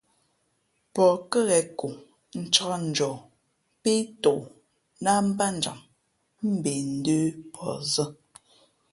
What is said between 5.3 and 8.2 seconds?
batjǎm mbe ndə̌ pαh zᾱ.